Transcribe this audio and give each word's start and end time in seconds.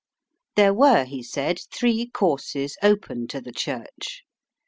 There 0.55 0.73
were, 0.73 1.05
he 1.05 1.21
said, 1.21 1.59
three 1.71 2.07
courses 2.07 2.75
open 2.81 3.27
to 3.27 3.39
the 3.39 3.51
Church. 3.53 4.23